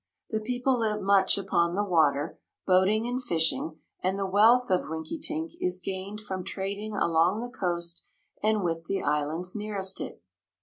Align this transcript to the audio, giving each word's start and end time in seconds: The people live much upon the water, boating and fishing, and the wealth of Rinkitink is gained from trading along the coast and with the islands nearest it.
The 0.31 0.39
people 0.39 0.79
live 0.79 0.99
much 1.03 1.37
upon 1.37 1.75
the 1.75 1.83
water, 1.83 2.39
boating 2.65 3.05
and 3.07 3.21
fishing, 3.21 3.77
and 4.01 4.17
the 4.17 4.25
wealth 4.25 4.71
of 4.71 4.89
Rinkitink 4.89 5.51
is 5.59 5.79
gained 5.79 6.21
from 6.21 6.43
trading 6.43 6.95
along 6.95 7.39
the 7.41 7.51
coast 7.55 8.01
and 8.41 8.63
with 8.63 8.85
the 8.85 9.03
islands 9.03 9.55
nearest 9.55 10.01
it. 10.01 10.23